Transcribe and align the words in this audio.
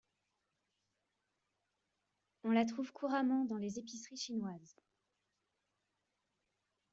On 2.43 2.49
la 2.49 2.65
trouve 2.65 2.91
couramment 2.91 3.45
dans 3.45 3.57
les 3.57 3.77
épiceries 3.77 4.17
chinoises. 4.17 4.75